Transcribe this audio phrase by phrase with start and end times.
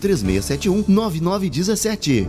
[0.00, 2.28] 3671 9917.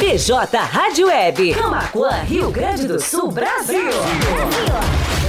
[0.00, 3.82] PJ Rádio Web, Camacuã, Rio Grande do Sul, Brasil.
[3.82, 5.19] Brasil.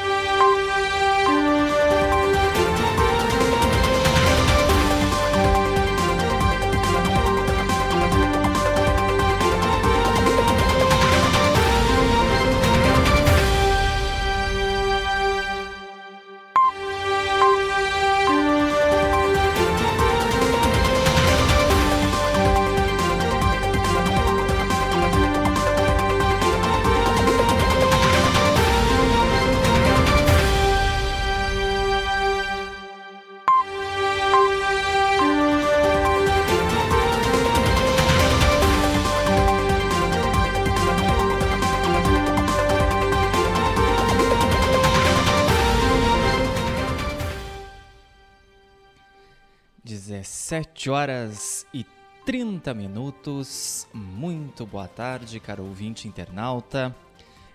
[50.51, 51.85] 7 horas e
[52.25, 53.87] 30 minutos.
[53.93, 56.93] Muito boa tarde, caro ouvinte internauta.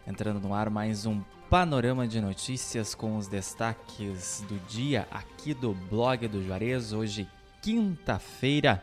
[0.06, 1.20] Entrando no ar mais um
[1.50, 6.94] panorama de notícias com os destaques do dia aqui do blog do Juarez.
[6.94, 7.28] Hoje,
[7.60, 8.82] quinta-feira,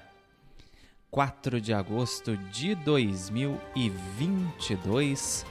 [1.10, 5.44] 4 de agosto de 2022.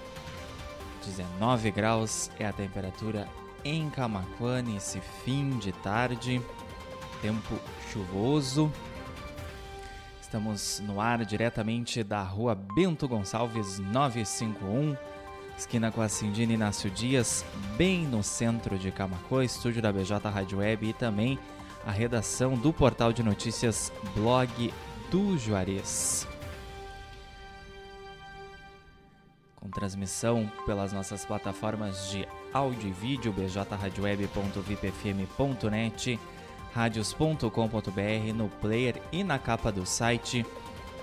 [1.04, 3.26] 19 graus é a temperatura
[3.64, 6.40] em Camaquã nesse fim de tarde.
[7.22, 7.58] Tempo
[7.92, 8.72] chuvoso.
[10.20, 14.96] Estamos no ar diretamente da rua Bento Gonçalves 951,
[15.56, 17.44] esquina com a Cindina Inácio Dias,
[17.76, 21.38] bem no centro de Camacuã, estúdio da BJ Rádio Web e também
[21.86, 24.74] a redação do portal de notícias Blog
[25.08, 26.26] do Juarez.
[29.54, 36.18] Com transmissão pelas nossas plataformas de áudio e vídeo bjradioweb.vipfm.net
[36.74, 40.44] radios.com.br no player e na capa do site,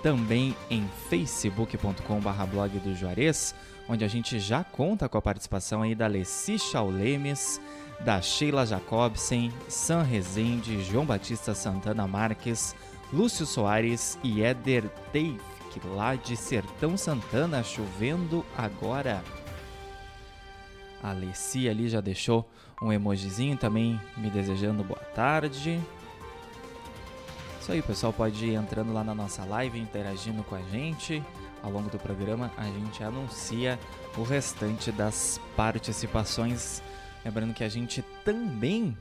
[0.02, 3.54] também em facebook.com.br blog do Juarez,
[3.88, 7.60] onde a gente já conta com a participação aí da Leci Chaulemes,
[8.00, 12.74] da Sheila Jacobsen, Sam Rezende, João Batista Santana Marques,
[13.12, 15.40] Lúcio Soares e Éder Teif,
[15.84, 19.22] lá de Sertão Santana, chovendo agora.
[21.02, 22.48] A Leci ali já deixou
[22.82, 25.80] um emojizinho também me desejando boa tarde.
[27.60, 31.22] Isso aí, pessoal pode ir entrando lá na nossa live, interagindo com a gente.
[31.62, 33.78] Ao longo do programa, a gente anuncia
[34.16, 36.82] o restante das participações.
[37.24, 38.96] Lembrando que a gente também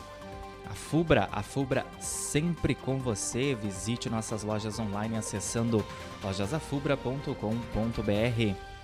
[0.66, 3.54] A Fubra, a Fubra sempre com você.
[3.54, 5.84] Visite nossas lojas online acessando
[6.22, 8.74] lojasafubra.com.br.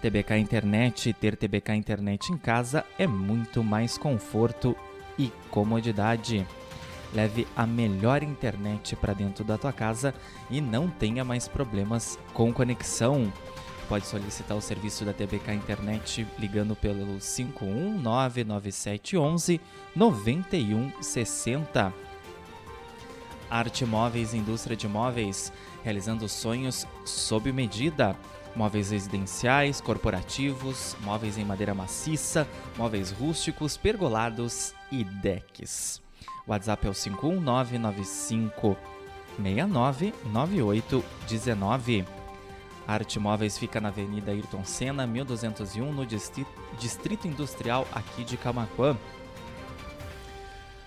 [0.00, 4.76] TBK Internet, ter TBK Internet em casa é muito mais conforto
[5.18, 6.46] e comodidade.
[7.12, 10.14] Leve a melhor internet para dentro da tua casa
[10.50, 13.32] e não tenha mais problemas com conexão.
[13.88, 19.60] Pode solicitar o serviço da TBK Internet ligando pelo 5199711
[19.96, 21.92] 9160.
[23.50, 25.50] Arte Móveis, indústria de móveis,
[25.82, 28.14] realizando sonhos sob medida.
[28.54, 32.46] Móveis residenciais, corporativos, móveis em madeira maciça,
[32.76, 36.02] móveis rústicos, pergolados e decks.
[36.46, 38.76] WhatsApp é o 51995
[39.38, 42.17] 69 9819.
[42.88, 48.96] Arte Móveis fica na Avenida Ayrton Senna, 1201, no Distrito Industrial aqui de Camaquã.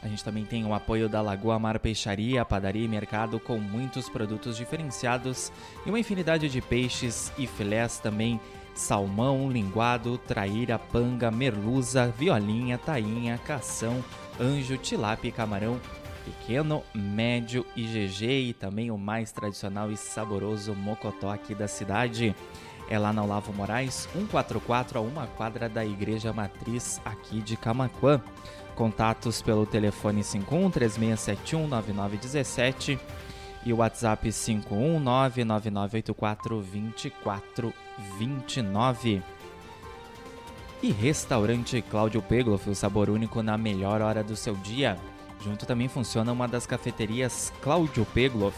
[0.02, 4.10] A gente também tem o apoio da Lagoa Mar Peixaria, padaria e mercado com muitos
[4.10, 5.52] produtos diferenciados
[5.86, 8.42] e uma infinidade de peixes e filés também
[8.74, 14.04] salmão, linguado, traíra, panga, merluza, violinha, tainha, cação,
[14.40, 15.80] anjo, tilápia e camarão
[16.26, 22.36] pequeno, médio e GG e também o mais tradicional e saboroso mocotó aqui da cidade.
[22.90, 28.22] É lá na Olavo Moraes, 144 a uma quadra da Igreja Matriz aqui de Camaquã.
[28.76, 33.00] Contatos pelo telefone 51 3671 9917
[33.66, 39.22] e o WhatsApp 519 9984 2429.
[40.84, 44.98] E restaurante Cláudio Pegloff, o sabor único na melhor hora do seu dia.
[45.44, 48.56] Junto também funciona uma das cafeterias Cláudio Pegloff.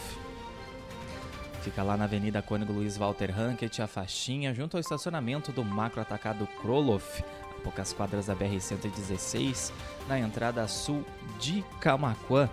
[1.62, 6.02] Fica lá na Avenida Cônigo Luiz Walter Hankett, a faixinha, junto ao estacionamento do macro
[6.02, 9.72] atacado Kroloff, a poucas quadras da BR-116,
[10.10, 11.06] na entrada sul
[11.40, 12.50] de Camaquã.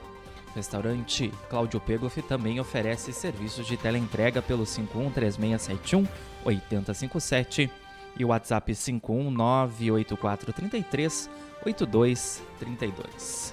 [0.52, 6.06] O restaurante Cláudio Pegloff também oferece serviços de teleentrega pelo 513671
[6.44, 7.68] 8057
[8.16, 11.28] e o WhatsApp 5198433
[11.64, 13.52] 8232.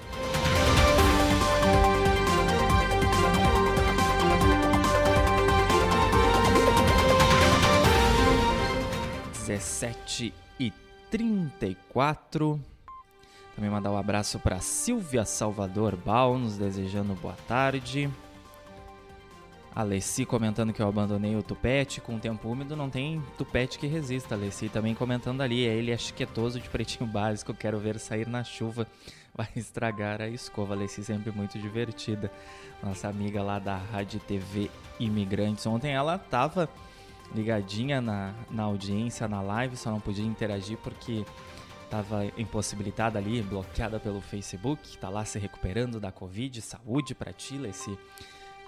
[9.48, 10.70] 17 e
[11.10, 12.60] 34.
[13.56, 18.10] Também mandar um abraço para Silvia Salvador Bal, nos desejando boa tarde.
[19.74, 23.86] Alessi comentando que eu abandonei o tupete com o tempo úmido, não tem tupete que
[23.86, 24.34] resista.
[24.34, 28.44] Alessi também comentando ali, é ele é chiquetoso de pretinho básico, quero ver sair na
[28.44, 28.86] chuva,
[29.34, 30.74] vai estragar a escova.
[30.74, 32.30] Alessi sempre muito divertida,
[32.82, 34.70] nossa amiga lá da Rádio TV
[35.00, 35.66] Imigrantes.
[35.66, 36.68] Ontem ela tava
[37.34, 41.24] ligadinha na, na audiência, na live, só não podia interagir porque
[41.84, 47.56] estava impossibilitada ali, bloqueada pelo Facebook, está lá se recuperando da Covid, saúde para ti,
[47.66, 47.98] esse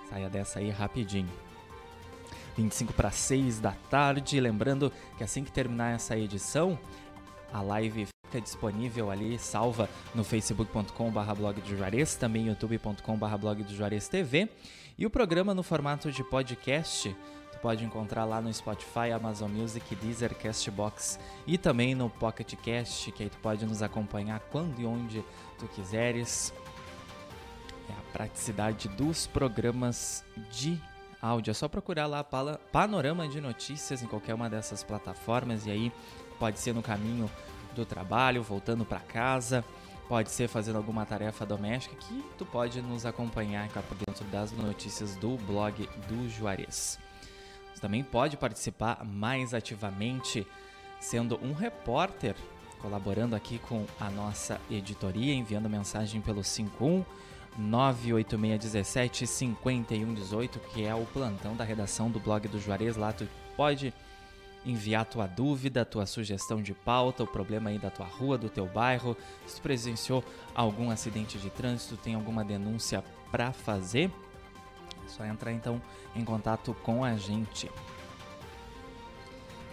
[0.08, 1.30] saia dessa aí rapidinho.
[2.56, 6.78] 25 para 6 da tarde, lembrando que assim que terminar essa edição,
[7.52, 13.74] a live fica disponível ali, salva no facebook.com.br blog do Juarez, também youtube.com.br blog do
[13.74, 14.48] Juarez TV,
[14.98, 17.14] e o programa no formato de podcast
[17.60, 23.22] pode encontrar lá no Spotify, Amazon Music, Deezer, Castbox e também no Pocket Cast, que
[23.22, 25.24] aí tu pode nos acompanhar quando e onde
[25.58, 26.52] tu quiseres.
[27.88, 30.80] É a praticidade dos programas de
[31.20, 31.50] áudio.
[31.50, 32.24] É só procurar lá
[32.72, 35.92] Panorama de Notícias em qualquer uma dessas plataformas e aí
[36.38, 37.30] pode ser no caminho
[37.74, 39.64] do trabalho, voltando para casa,
[40.08, 45.14] pode ser fazendo alguma tarefa doméstica que tu pode nos acompanhar por dentro das notícias
[45.16, 46.98] do blog do Juarez.
[47.80, 50.46] Você também pode participar mais ativamente
[51.00, 52.36] sendo um repórter,
[52.78, 57.02] colaborando aqui com a nossa editoria, enviando mensagem pelo 51
[57.56, 62.98] 98617 5118, que é o plantão da redação do blog do Juarez.
[62.98, 63.94] Lá tu pode
[64.66, 68.66] enviar tua dúvida, tua sugestão de pauta, o problema aí da tua rua, do teu
[68.66, 70.22] bairro, se tu presenciou
[70.54, 74.10] algum acidente de trânsito, tem alguma denúncia para fazer,
[75.10, 75.80] só entrar então
[76.14, 77.70] em contato com a gente.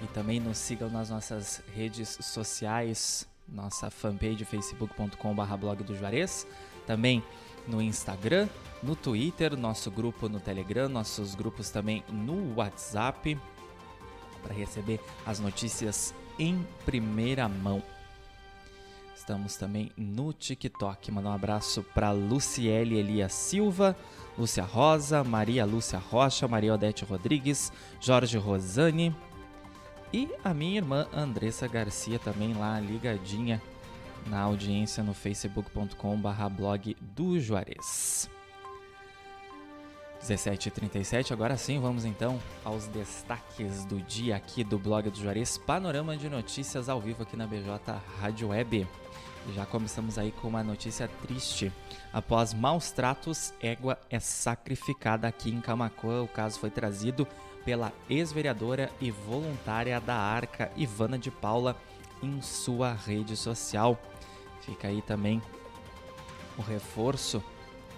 [0.01, 6.46] E também nos sigam nas nossas redes sociais, nossa fanpage facebook.com.br blog do Juarez,
[6.86, 7.24] também
[7.67, 8.48] no Instagram,
[8.84, 13.38] no Twitter, nosso grupo no Telegram, nossos grupos também no WhatsApp,
[14.44, 17.82] para receber as notícias em primeira mão.
[19.27, 21.12] Estamos também no TikTok.
[21.12, 23.93] Mandar um abraço para Luciele Elias Silva,
[24.38, 27.69] Lúcia Rosa, Maria Lúcia Rocha, Maria Odete Rodrigues,
[28.00, 29.13] Jorge Rosane
[30.13, 33.62] e a minha irmã Andressa Garcia também lá ligadinha
[34.27, 38.29] na audiência no facebook.com/blog do Juarez.
[40.27, 46.17] 17h37, agora sim vamos então aos destaques do dia aqui do blog do Juarez, panorama
[46.17, 47.79] de notícias ao vivo aqui na BJ
[48.19, 48.86] Rádio Web.
[49.55, 51.72] Já começamos aí com uma notícia triste.
[52.12, 56.22] Após maus tratos, égua é sacrificada aqui em Camacuã.
[56.24, 57.25] O caso foi trazido
[57.63, 61.77] pela ex-vereadora e voluntária da Arca, Ivana de Paula,
[62.22, 63.98] em sua rede social.
[64.62, 65.41] Fica aí também
[66.57, 67.41] o reforço,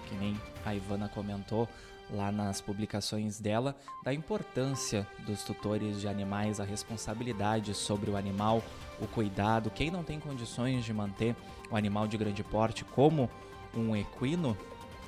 [0.08, 1.68] que nem a Ivana comentou,
[2.12, 8.64] lá nas publicações dela da importância dos tutores de animais, a responsabilidade sobre o animal,
[9.00, 9.70] o cuidado.
[9.70, 11.36] Quem não tem condições de manter
[11.70, 13.30] o animal de grande porte como
[13.76, 14.58] um equino,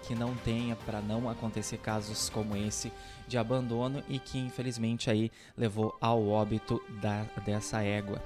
[0.03, 2.91] que não tenha para não acontecer casos como esse
[3.27, 8.21] de abandono e que infelizmente aí levou ao óbito da, dessa égua.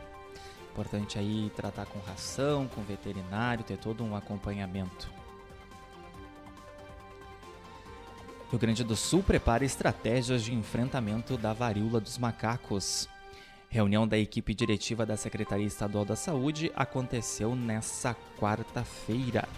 [0.72, 5.10] Importante aí tratar com ração, com veterinário, ter todo um acompanhamento.
[8.50, 13.10] Rio Grande do Sul prepara estratégias de enfrentamento da varíola dos macacos.
[13.68, 19.50] Reunião da equipe diretiva da Secretaria Estadual da Saúde aconteceu nesta quarta-feira.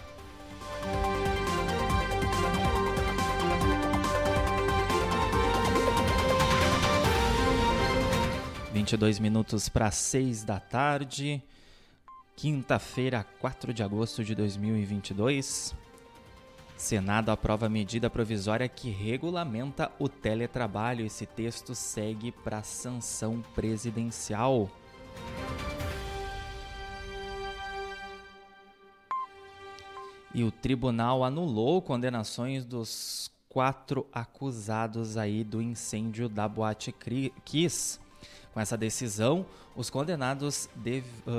[8.72, 11.42] Vinte e dois minutos para seis da tarde,
[12.34, 15.74] quinta-feira, 4 de agosto de 2022.
[16.78, 21.04] Senado aprova medida provisória que regulamenta o teletrabalho.
[21.04, 24.70] Esse texto segue para sanção presidencial.
[30.32, 36.94] E o tribunal anulou condenações dos quatro acusados aí do incêndio da Boate
[37.44, 37.98] Kiss.
[38.54, 39.44] Com essa decisão,
[39.74, 40.70] os condenados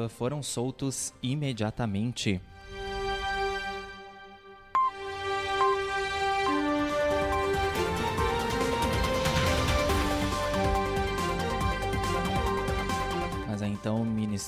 [0.09, 2.41] foram soltos imediatamente.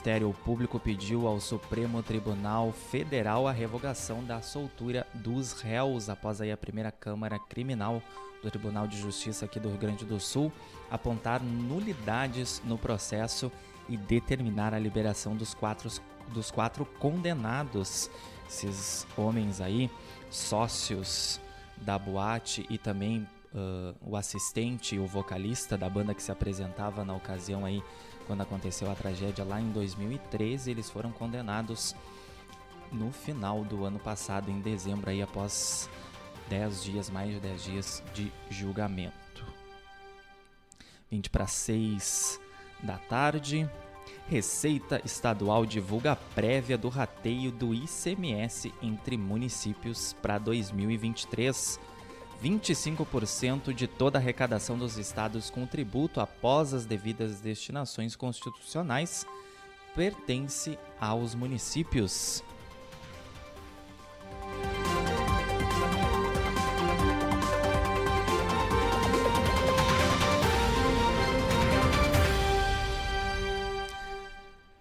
[0.01, 6.51] Ministério Público pediu ao Supremo Tribunal Federal a revogação da soltura dos réus após aí
[6.51, 8.01] a primeira Câmara Criminal
[8.41, 10.51] do Tribunal de Justiça aqui do Rio Grande do Sul
[10.89, 13.51] apontar nulidades no processo
[13.87, 15.87] e determinar a liberação dos quatro,
[16.33, 18.09] dos quatro condenados.
[18.49, 19.87] Esses homens aí,
[20.31, 21.39] sócios
[21.77, 27.13] da boate e também uh, o assistente o vocalista da banda que se apresentava na
[27.13, 27.83] ocasião aí
[28.27, 31.95] quando aconteceu a tragédia lá em 2013, eles foram condenados
[32.91, 35.89] no final do ano passado, em dezembro, aí após
[36.49, 39.45] 10 dias, mais de 10 dias de julgamento.
[41.09, 42.39] 20 para 6
[42.83, 43.69] da tarde.
[44.27, 51.79] Receita Estadual divulga prévia do rateio do ICMS entre municípios para 2023.
[52.41, 59.25] 25% de toda a arrecadação dos estados com tributo após as devidas destinações constitucionais
[59.95, 62.43] pertence aos municípios.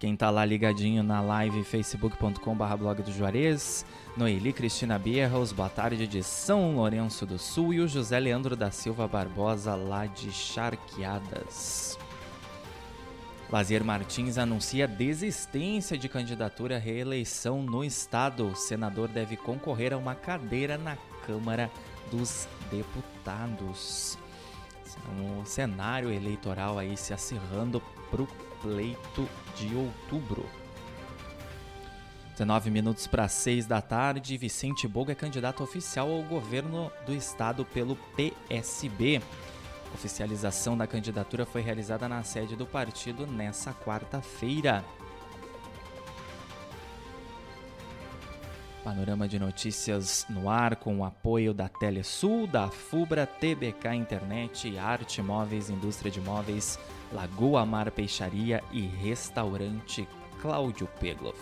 [0.01, 3.85] Quem tá lá ligadinho na live facebook.com.br blog do Juarez,
[4.17, 8.71] Noeli Cristina Bierros, boa tarde de São Lourenço do Sul e o José Leandro da
[8.71, 11.99] Silva Barbosa lá de Charqueadas.
[13.51, 18.47] Lazier Martins anuncia desistência de candidatura à reeleição no estado.
[18.47, 21.71] O senador deve concorrer a uma cadeira na Câmara
[22.11, 24.17] dos Deputados.
[25.43, 30.47] O cenário eleitoral aí se acirrando para o pleito de outubro.
[32.33, 37.65] 19 minutos para 6 da tarde, Vicente Bogo é candidato oficial ao governo do estado
[37.67, 39.21] pelo PSB.
[39.93, 44.85] Oficialização da candidatura foi realizada na sede do partido nessa quarta-feira.
[48.83, 55.21] Panorama de notícias no ar com o apoio da Telesul, da Fubra, TBK Internet, Arte
[55.21, 56.79] Móveis, Indústria de Móveis,
[57.13, 60.09] Lagoa Mar Peixaria e Restaurante
[60.41, 61.39] Cláudio Pegloff.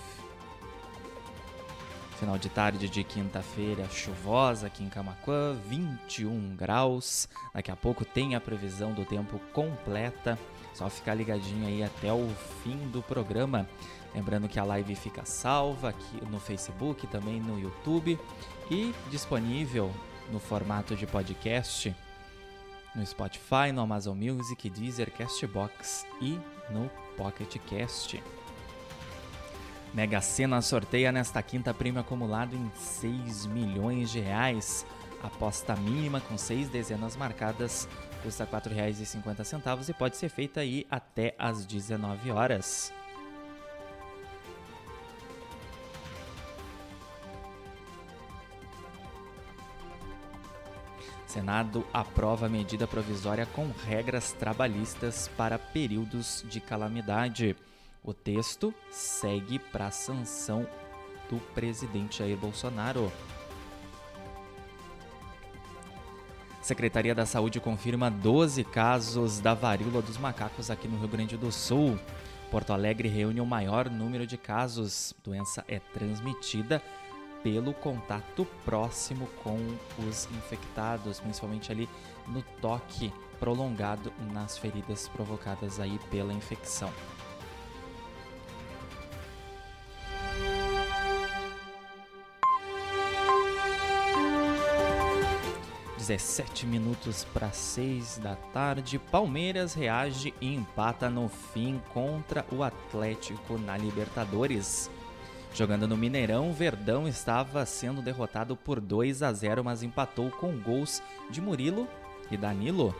[2.18, 7.28] Final de tarde de quinta-feira chuvosa aqui em Camacuã, 21 graus.
[7.54, 10.36] Daqui a pouco tem a previsão do tempo completa.
[10.74, 12.28] Só ficar ligadinho aí até o
[12.64, 13.68] fim do programa.
[14.14, 18.18] Lembrando que a live fica salva aqui no Facebook, também no YouTube
[18.70, 19.92] e disponível
[20.30, 21.94] no formato de podcast
[22.94, 26.38] no Spotify, no Amazon Music, Deezer, Castbox e
[26.70, 28.22] no Pocket Cast.
[29.94, 34.84] Mega Sena sorteia nesta quinta prêmio acumulado em 6 milhões de reais.
[35.22, 37.88] Aposta mínima com seis dezenas marcadas
[38.22, 42.92] custa R$ 4,50 e pode ser feita aí até às 19 horas.
[51.28, 57.54] Senado aprova medida provisória com regras trabalhistas para períodos de calamidade.
[58.02, 60.66] O texto segue para sanção
[61.28, 63.12] do presidente Jair Bolsonaro.
[66.62, 71.52] Secretaria da Saúde confirma 12 casos da varíola dos macacos aqui no Rio Grande do
[71.52, 71.98] Sul.
[72.50, 75.14] Porto Alegre reúne o maior número de casos.
[75.22, 76.82] Doença é transmitida
[77.42, 79.58] pelo contato próximo com
[79.98, 81.88] os infectados, principalmente ali
[82.26, 86.92] no toque prolongado nas feridas provocadas aí pela infecção.
[96.08, 103.58] 17 minutos para 6 da tarde, Palmeiras reage e empata no fim contra o Atlético
[103.58, 104.90] na Libertadores.
[105.54, 111.02] Jogando no Mineirão, Verdão estava sendo derrotado por 2 a 0, mas empatou com gols
[111.30, 111.88] de Murilo
[112.30, 112.94] e Danilo.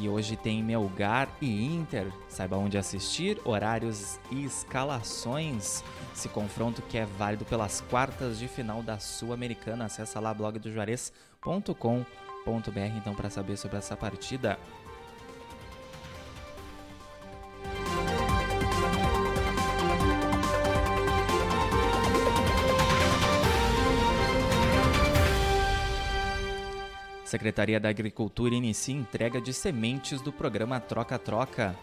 [0.00, 2.10] E hoje tem Melgar e Inter.
[2.26, 5.84] Saiba onde assistir, horários e escalações.
[6.16, 9.84] Esse confronto que é válido pelas quartas de final da Sul-Americana.
[9.84, 14.58] Acesse lá blogdojuarez.com.br então para saber sobre essa partida.
[27.30, 31.76] Secretaria da Agricultura inicia entrega de sementes do programa Troca-Troca.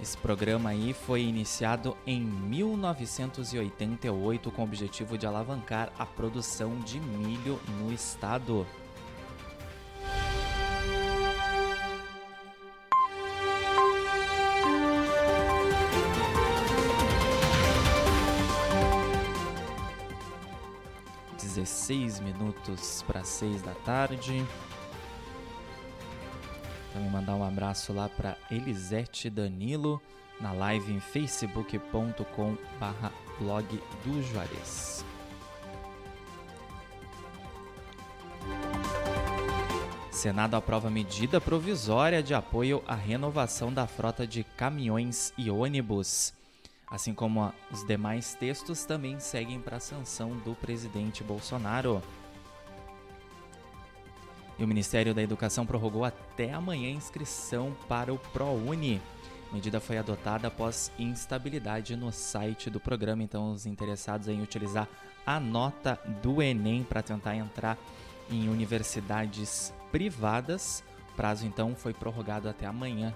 [0.00, 6.98] Esse programa aí foi iniciado em 1988 com o objetivo de alavancar a produção de
[6.98, 8.66] milho no estado.
[21.72, 24.44] Dezesseis minutos para seis da tarde.
[26.92, 29.98] Também mandar um abraço lá para Elisete Danilo
[30.38, 33.66] na live em facebook.com barra blog
[34.04, 35.02] do Juarez.
[40.10, 46.34] Senado aprova medida provisória de apoio à renovação da frota de caminhões e ônibus.
[46.92, 52.02] Assim como os demais textos também seguem para a sanção do presidente Bolsonaro.
[54.58, 59.00] E o Ministério da Educação prorrogou até amanhã a inscrição para o ProUni.
[59.50, 64.86] A medida foi adotada após instabilidade no site do programa, então os interessados em utilizar
[65.24, 67.78] a nota do Enem para tentar entrar
[68.30, 73.14] em universidades privadas, o prazo então foi prorrogado até amanhã.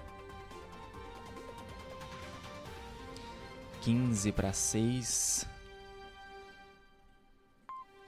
[3.87, 5.47] 15 para 6.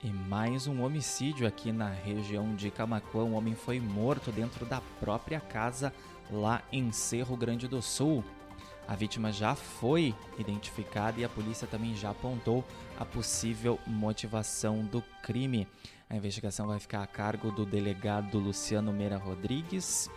[0.04, 3.24] E mais um homicídio aqui na região de Camacuã.
[3.24, 5.94] Um homem foi morto dentro da própria casa
[6.30, 8.26] lá em Cerro Grande do Sul.
[8.90, 12.62] A vítima já foi identificada e a polícia também já apontou
[13.00, 15.66] a possível motivação do crime.
[16.10, 20.10] A investigação vai ficar a cargo do delegado Luciano Meira Rodrigues.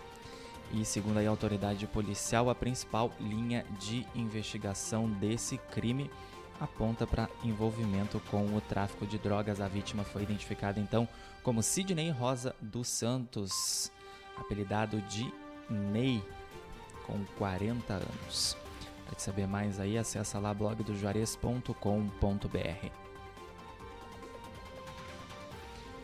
[0.73, 6.11] E segundo a autoridade policial, a principal linha de investigação desse crime
[6.59, 9.61] aponta para envolvimento com o tráfico de drogas.
[9.61, 11.07] A vítima foi identificada então
[11.43, 13.93] como Sidney Rosa dos Santos,
[14.37, 15.33] apelidado de
[15.69, 16.23] Ney,
[17.07, 18.57] com 40 anos.
[19.07, 23.12] Para saber mais aí, acessa lá blogdojuarez.com.br.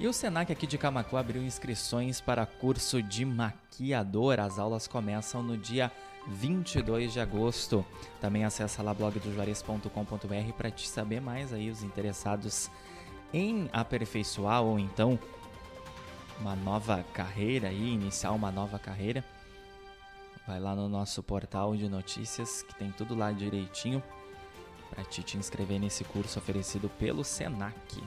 [0.00, 4.38] E o Senac aqui de Camacuã abriu inscrições para curso de maquiador.
[4.38, 5.90] As aulas começam no dia
[6.28, 7.84] 22 de agosto.
[8.20, 12.70] Também acessa lá blogdojuarez.com.br para te saber mais aí os interessados
[13.32, 15.18] em aperfeiçoar ou então
[16.40, 19.24] uma nova carreira e iniciar uma nova carreira.
[20.46, 24.00] Vai lá no nosso portal de notícias que tem tudo lá direitinho
[24.90, 28.00] para te, te inscrever nesse curso oferecido pelo Senac.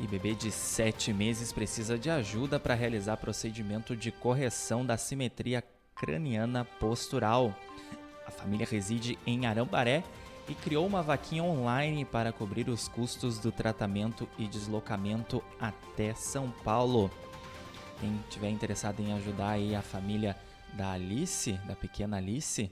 [0.00, 5.62] E bebê de 7 meses precisa de ajuda para realizar procedimento de correção da simetria
[5.96, 7.52] craniana postural.
[8.26, 10.04] A família reside em Arambaré
[10.48, 16.50] e criou uma vaquinha online para cobrir os custos do tratamento e deslocamento até São
[16.64, 17.10] Paulo.
[18.00, 20.36] Quem tiver interessado em ajudar aí a família
[20.74, 22.70] da Alice, da pequena Alice,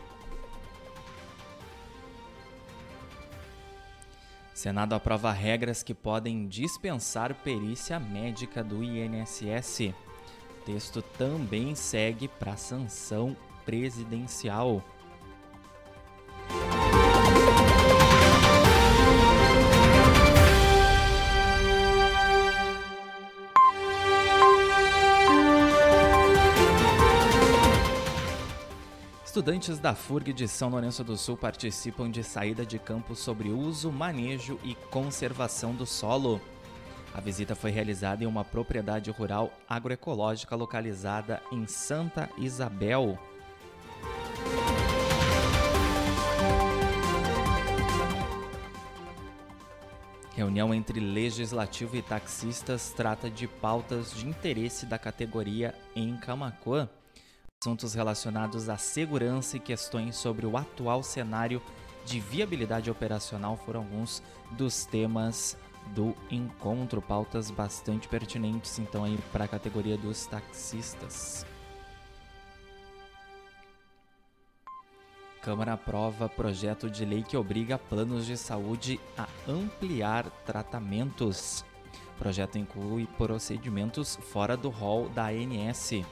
[4.53, 9.93] Senado aprova regras que podem dispensar perícia médica do INSS.
[10.59, 14.83] O texto também segue para sanção presidencial.
[29.37, 33.91] Estudantes da FURG de São Lourenço do Sul participam de saída de campo sobre uso,
[33.91, 36.41] manejo e conservação do solo.
[37.13, 43.15] A visita foi realizada em uma propriedade rural agroecológica localizada em Santa Isabel.
[50.35, 56.89] Reunião entre legislativo e taxistas trata de pautas de interesse da categoria em Camacuã.
[57.67, 61.61] Assuntos relacionados à segurança e questões sobre o atual cenário
[62.05, 69.43] de viabilidade operacional foram alguns dos temas do encontro, pautas bastante pertinentes então aí para
[69.43, 71.45] a categoria dos taxistas.
[75.41, 81.65] Câmara aprova projeto de lei que obriga planos de saúde a ampliar tratamentos.
[82.15, 86.05] O projeto inclui procedimentos fora do rol da ANS.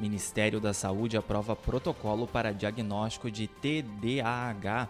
[0.00, 4.88] Ministério da Saúde aprova protocolo para diagnóstico de TDAH.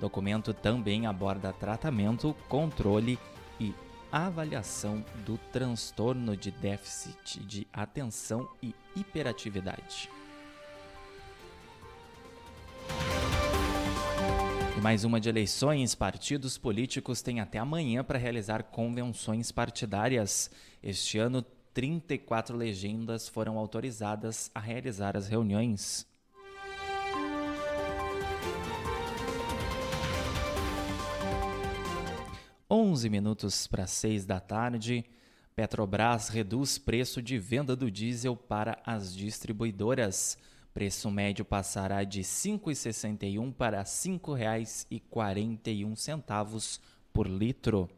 [0.00, 3.18] Documento também aborda tratamento, controle
[3.58, 3.74] e
[4.12, 10.08] avaliação do transtorno de déficit de atenção e hiperatividade.
[14.82, 20.50] Mais uma de eleições, partidos políticos têm até amanhã para realizar convenções partidárias.
[20.82, 21.40] Este ano,
[21.72, 26.04] 34 legendas foram autorizadas a realizar as reuniões.
[32.68, 35.04] Onze minutos para seis da tarde,
[35.54, 40.36] Petrobras reduz preço de venda do diesel para as distribuidoras.
[40.74, 46.80] Preço médio passará de R$ 5,61 para R$ 5,41
[47.12, 47.90] por litro.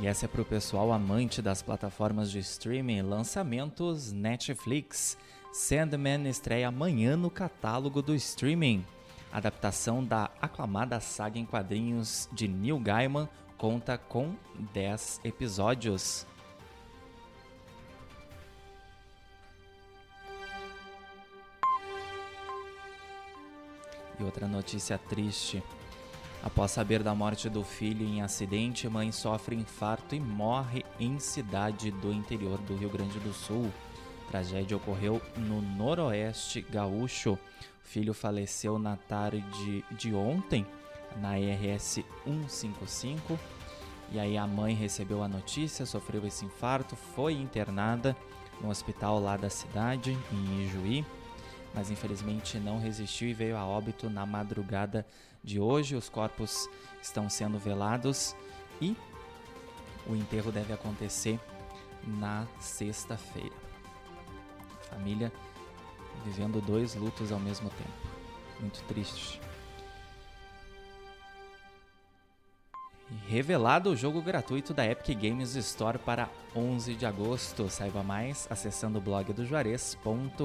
[0.00, 3.02] E essa é para o pessoal amante das plataformas de streaming.
[3.02, 5.18] Lançamentos Netflix.
[5.52, 8.84] Sandman estreia amanhã no catálogo do streaming.
[9.32, 13.28] Adaptação da aclamada saga em quadrinhos de Neil Gaiman
[13.62, 14.34] conta com
[14.74, 16.26] 10 episódios.
[24.18, 25.62] E outra notícia triste.
[26.42, 31.92] Após saber da morte do filho em acidente, mãe sofre infarto e morre em cidade
[31.92, 33.70] do interior do Rio Grande do Sul.
[34.28, 37.34] Tragédia ocorreu no noroeste gaúcho.
[37.34, 37.38] O
[37.84, 40.66] filho faleceu na tarde de ontem
[41.16, 43.38] na IRS 155.
[44.10, 48.16] E aí a mãe recebeu a notícia, sofreu esse infarto, foi internada
[48.60, 51.04] no hospital lá da cidade, em Ijuí,
[51.74, 55.06] mas infelizmente não resistiu e veio a óbito na madrugada
[55.42, 55.96] de hoje.
[55.96, 56.68] Os corpos
[57.00, 58.36] estão sendo velados
[58.80, 58.96] e
[60.06, 61.40] o enterro deve acontecer
[62.06, 63.54] na sexta-feira.
[64.90, 65.32] Família
[66.24, 68.12] vivendo dois lutos ao mesmo tempo.
[68.60, 69.40] Muito triste.
[73.26, 77.68] Revelado o jogo gratuito da Epic Games Store para 11 de agosto.
[77.68, 80.42] Saiba mais acessando o blog do Juarez.com.br.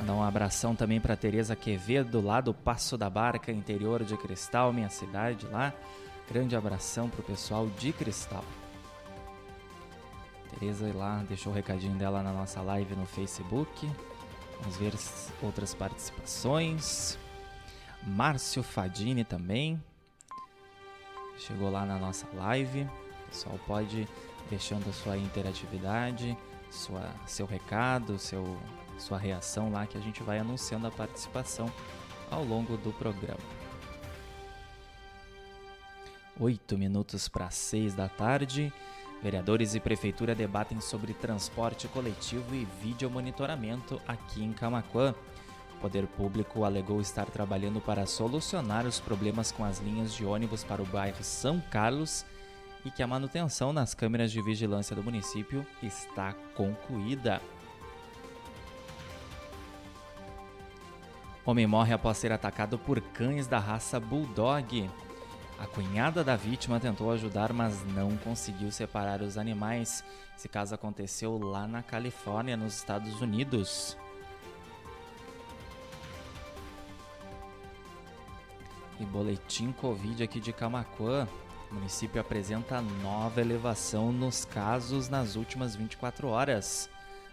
[0.00, 4.72] Mandar um abração também para Tereza Quevedo, lá do Passo da Barca, interior de Cristal,
[4.72, 5.72] minha cidade lá.
[6.28, 8.44] Grande abração pro pessoal de Cristal.
[10.50, 13.90] Tereza lá deixou o recadinho dela na nossa live no Facebook.
[14.62, 14.94] Vamos ver
[15.42, 17.18] outras participações.
[18.04, 19.82] Márcio Fadini também
[21.36, 22.82] chegou lá na nossa live.
[22.82, 24.08] O pessoal pode
[24.48, 26.38] deixando a sua interatividade,
[26.70, 28.56] sua, seu recado, seu
[28.98, 31.72] sua reação lá que a gente vai anunciando a participação
[32.30, 33.40] ao longo do programa.
[36.38, 38.72] Oito minutos para seis da tarde.
[39.22, 45.14] Vereadores e prefeitura debatem sobre transporte coletivo e videomonitoramento aqui em Camaquã.
[45.76, 50.64] O poder público alegou estar trabalhando para solucionar os problemas com as linhas de ônibus
[50.64, 52.24] para o bairro São Carlos
[52.84, 57.40] e que a manutenção nas câmeras de vigilância do município está concluída.
[61.46, 64.90] Homem morre após ser atacado por cães da raça Bulldog.
[65.62, 70.02] A cunhada da vítima tentou ajudar, mas não conseguiu separar os animais.
[70.36, 73.96] Esse caso aconteceu lá na Califórnia, nos Estados Unidos.
[78.98, 81.28] E boletim Covid aqui de Camacuã.
[81.70, 86.90] O município apresenta nova elevação nos casos nas últimas 24 horas.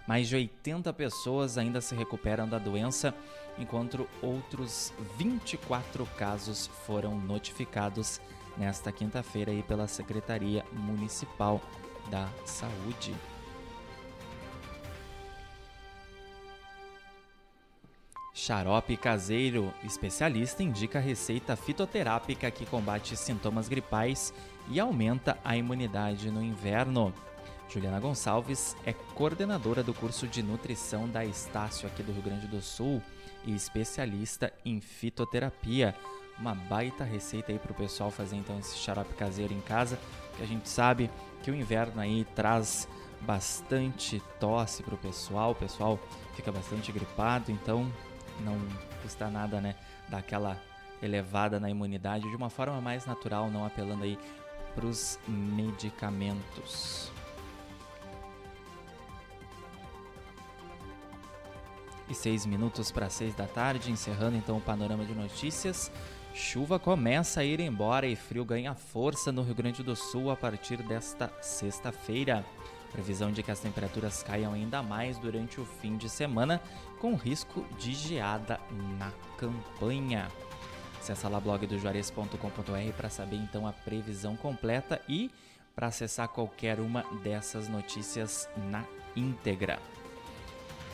[0.07, 3.11] Mais de 80 pessoas ainda se recuperam da doença
[3.59, 8.19] enquanto outros 24 casos foram notificados
[8.57, 11.61] nesta quinta-feira pela Secretaria Municipal
[12.09, 13.13] da Saúde.
[18.33, 24.33] Xarope caseiro, especialista indica receita fitoterápica que combate sintomas gripais
[24.69, 27.13] e aumenta a imunidade no inverno.
[27.67, 32.61] Juliana Gonçalves é coordenadora do curso de nutrição da Estácio aqui do Rio Grande do
[32.61, 33.01] Sul
[33.45, 35.95] e especialista em fitoterapia.
[36.37, 39.99] Uma baita receita aí para o pessoal fazer então esse xarope caseiro em casa,
[40.37, 41.09] que a gente sabe
[41.43, 42.87] que o inverno aí traz
[43.21, 45.99] bastante tosse para o pessoal, o pessoal
[46.35, 47.91] fica bastante gripado, então
[48.39, 48.57] não
[49.01, 49.75] custa nada, né,
[50.07, 50.57] dar aquela
[51.01, 54.17] elevada na imunidade de uma forma mais natural, não apelando aí
[54.75, 57.11] para os medicamentos.
[62.09, 65.91] E 6 minutos para 6 da tarde, encerrando então o panorama de notícias.
[66.33, 70.35] Chuva começa a ir embora e frio ganha força no Rio Grande do Sul a
[70.35, 72.45] partir desta sexta-feira.
[72.91, 76.61] Previsão de que as temperaturas caiam ainda mais durante o fim de semana,
[76.99, 78.59] com risco de geada
[78.97, 80.27] na campanha.
[80.99, 85.31] Acesse lá blog do juarez.com.br para saber então a previsão completa e
[85.75, 88.83] para acessar qualquer uma dessas notícias na
[89.15, 89.79] íntegra.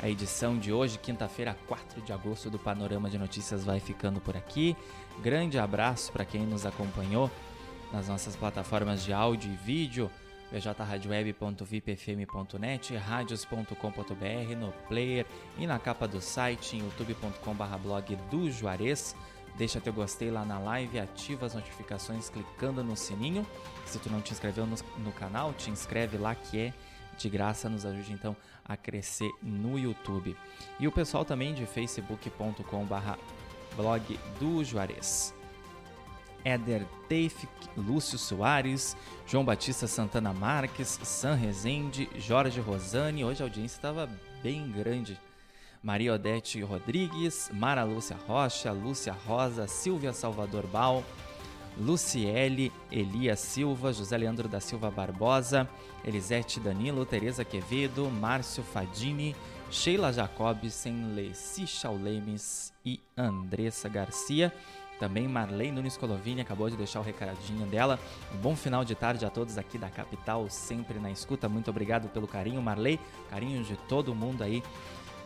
[0.05, 4.37] A edição de hoje, quinta-feira, 4 de agosto, do Panorama de Notícias vai ficando por
[4.37, 4.77] aqui.
[5.19, 7.31] Grande abraço para quem nos acompanhou
[7.91, 10.11] nas nossas plataformas de áudio e vídeo,
[10.51, 15.25] bjradioweb.vipfm.net, radios.com.br, no player
[15.57, 19.15] e na capa do site em youtube.com/blog do Juarez.
[19.57, 23.43] Deixa teu gostei lá na live, ativa as notificações clicando no sininho.
[23.87, 26.71] Se tu não te inscreveu no, no canal, te inscreve lá que é
[27.17, 30.35] de graça, nos ajude então a crescer no YouTube.
[30.79, 33.17] E o pessoal também de facebook.com/barra
[33.75, 35.33] blog do Juarez.
[36.43, 43.25] Éder Teif, Lúcio Soares, João Batista Santana Marques, San Rezende, Jorge Rosani.
[43.25, 44.07] Hoje a audiência estava
[44.43, 45.19] bem grande.
[45.81, 51.03] Maria Odete Rodrigues, Mara Lúcia Rocha, Lúcia Rosa, Silvia Salvador Bal,
[51.77, 55.69] Luciele Elias Silva, José Leandro da Silva Barbosa,
[56.03, 59.35] Elisete Danilo, Tereza Quevedo, Márcio Fadini,
[59.69, 64.53] Sheila Jacobsen, Leci Chaulemes e Andressa Garcia.
[64.99, 67.99] Também Marley Nunes Colovini acabou de deixar o recadinho dela.
[68.33, 71.49] Um bom final de tarde a todos aqui da capital, sempre na escuta.
[71.49, 72.99] Muito obrigado pelo carinho, Marley.
[73.29, 74.63] Carinho de todo mundo aí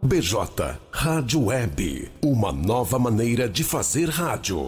[0.01, 4.64] BJ Rádio Web, uma nova maneira de fazer rádio.